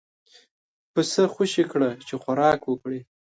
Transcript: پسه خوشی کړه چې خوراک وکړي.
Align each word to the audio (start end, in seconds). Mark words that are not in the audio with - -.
پسه 0.93 1.21
خوشی 1.33 1.63
کړه 1.71 1.89
چې 2.07 2.13
خوراک 2.21 2.61
وکړي. 2.65 2.99